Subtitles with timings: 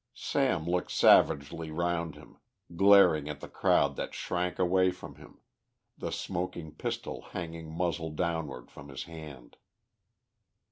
[0.15, 2.39] Sam looked savagely round him,
[2.75, 5.41] glaring at the crowd that shrank away from him,
[5.95, 9.57] the smoking pistol hanging muzzle downward from his hand.